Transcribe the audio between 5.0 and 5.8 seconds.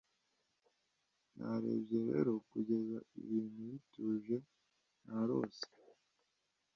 narose